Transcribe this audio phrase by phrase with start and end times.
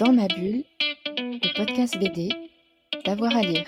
[0.00, 0.64] Dans ma bulle,
[1.16, 2.28] le podcast BD,
[3.04, 3.64] d'avoir à lire.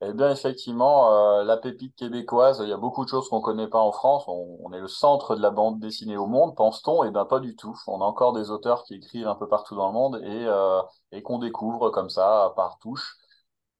[0.00, 3.42] Eh bien, effectivement, euh, la pépite québécoise, il y a beaucoup de choses qu'on ne
[3.42, 4.22] connaît pas en France.
[4.28, 7.02] On, est le centre de la bande dessinée au monde, pense-t-on?
[7.02, 7.76] Eh bien, pas du tout.
[7.88, 10.80] On a encore des auteurs qui écrivent un peu partout dans le monde et, euh,
[11.10, 13.16] et qu'on découvre comme ça, par touche,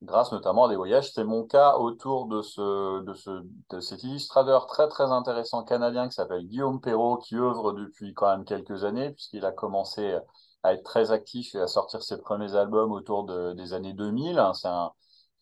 [0.02, 1.12] grâce notamment à des voyages.
[1.12, 6.14] C'est mon cas autour de, ce, de, ce, cet illustrateur très, très intéressant canadien qui
[6.14, 10.18] s'appelle Guillaume Perrault, qui œuvre depuis quand même quelques années, puisqu'il a commencé
[10.62, 14.42] à être très actif et à sortir ses premiers albums autour de, des années 2000.
[14.54, 14.92] C'est un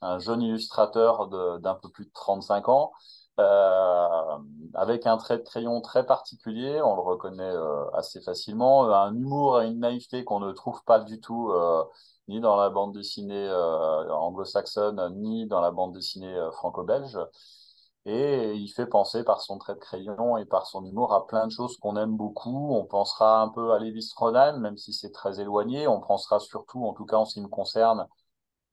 [0.02, 1.28] un jeune illustrateur
[1.60, 2.92] d'un peu plus de 35 ans,
[3.38, 4.38] euh,
[4.74, 9.62] avec un trait de crayon très particulier, on le reconnaît euh, assez facilement, un humour
[9.62, 11.84] et une naïveté qu'on ne trouve pas du tout euh,
[12.28, 17.18] ni dans la bande dessinée euh, anglo-saxonne, ni dans la bande dessinée euh, franco-belge.
[18.06, 21.46] Et il fait penser par son trait de crayon et par son humour à plein
[21.46, 22.74] de choses qu'on aime beaucoup.
[22.74, 25.88] On pensera un peu à Lévis Ronan, même si c'est très éloigné.
[25.88, 28.06] On pensera surtout, en tout cas en ce qui me concerne,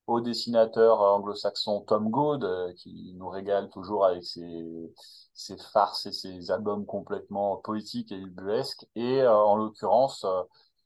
[0.07, 4.93] au dessinateur anglo-saxon Tom Goad, euh, qui nous régale toujours avec ses,
[5.33, 8.85] ses, farces et ses albums complètement poétiques et ubuesques.
[8.95, 10.25] Et euh, en l'occurrence,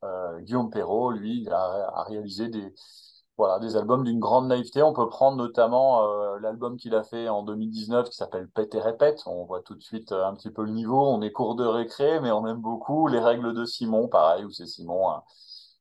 [0.04, 2.74] euh, Guillaume Perrault, lui, a, réalisé des,
[3.38, 4.84] voilà, des albums d'une grande naïveté.
[4.84, 6.06] On peut prendre notamment
[6.38, 9.24] l'album qu'il a fait en 2019 qui s'appelle Pète et répète.
[9.26, 11.02] On voit tout de suite un petit peu le niveau.
[11.08, 14.52] On est cours de récré, mais on aime beaucoup les règles de Simon, pareil, où
[14.52, 15.22] c'est Simon.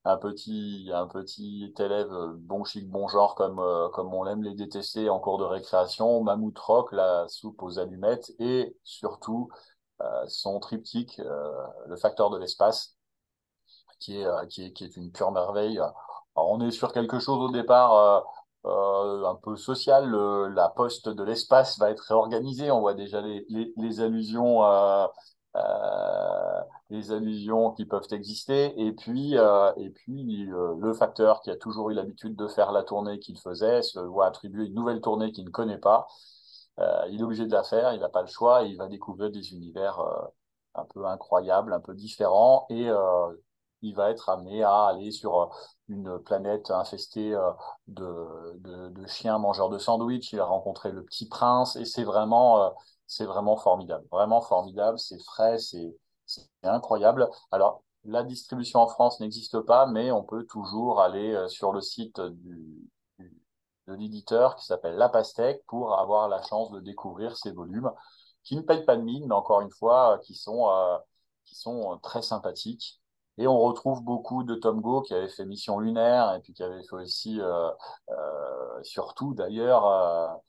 [0.06, 4.44] Un petit, un petit élève euh, bon chic, bon genre, comme, euh, comme on aime
[4.44, 9.50] les détester en cours de récréation, Mammouth Rock, la soupe aux allumettes, et surtout
[10.02, 11.20] euh, son triptyque,
[11.86, 12.96] le facteur de l'espace,
[13.98, 15.80] qui est, qui, est, qui est une pure merveille.
[16.36, 18.24] On est sur quelque chose au départ
[18.64, 20.06] un peu social.
[20.08, 22.70] Le, la poste de l'espace va être réorganisée.
[22.70, 24.60] On voit déjà les, les, allusions
[26.90, 31.56] les allusions qui peuvent exister, et puis, euh, et puis euh, le facteur qui a
[31.56, 35.32] toujours eu l'habitude de faire la tournée qu'il faisait se voit attribuer une nouvelle tournée
[35.32, 36.06] qu'il ne connaît pas.
[37.10, 39.30] il est obligé de la faire, il n'a pas le choix, et il va découvrir
[39.30, 40.00] des univers
[40.75, 42.88] un peu incroyables, un peu différents, et
[43.82, 45.50] il va être amené à aller sur
[45.88, 47.30] une planète infestée
[47.88, 50.32] de, de, de chiens mangeurs de sandwich.
[50.32, 52.75] Il va rencontrer le petit prince, et c'est vraiment
[53.06, 54.06] c'est vraiment formidable.
[54.10, 55.96] Vraiment formidable, c'est frais, c'est
[56.62, 57.28] incroyable.
[57.50, 61.81] Alors, la distribution en France n'existe pas, mais on peut toujours aller euh, sur le
[61.81, 62.88] site du,
[63.19, 67.91] de l'éditeur qui s'appelle La Pastèque pour avoir la chance de découvrir ces volumes
[68.44, 72.22] qui ne payent pas de mine, mais encore une fois, euh, qui sont, euh, très
[72.22, 73.00] sympathiques.
[73.38, 76.62] Et on retrouve beaucoup de Tom Go qui avait fait Mission Lunaire et puis qui
[76.62, 77.38] avait fait aussi,
[78.82, 80.41] surtout d'ailleurs,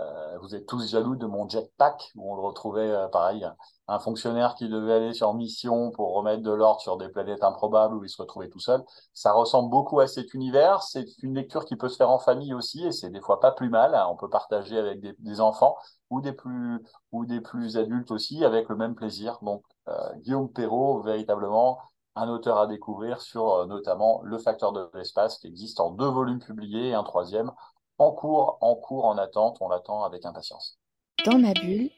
[0.00, 3.46] euh, vous êtes tous jaloux de mon jetpack, où on le retrouvait euh, pareil,
[3.86, 7.94] un fonctionnaire qui devait aller sur mission pour remettre de l'ordre sur des planètes improbables
[7.94, 8.82] où il se retrouvait tout seul.
[9.12, 10.82] Ça ressemble beaucoup à cet univers.
[10.82, 13.52] C'est une lecture qui peut se faire en famille aussi, et c'est des fois pas
[13.52, 13.94] plus mal.
[13.94, 14.06] Hein.
[14.10, 15.76] On peut partager avec des, enfants
[16.10, 19.38] ou des plus ou des plus adultes aussi avec le même plaisir.
[19.42, 21.78] Donc euh, Guillaume Perrault, véritablement
[22.16, 26.38] un auteur à découvrir sur notamment le facteur de l'espace qui existe en deux volumes
[26.38, 27.50] publiés et un troisième
[27.98, 30.78] en cours, en cours, en attente, on l'attend avec impatience.
[31.24, 31.90] Dans ma bulle,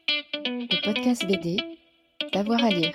[0.44, 1.56] le podcast BD,
[2.32, 2.92] d'avoir à lire.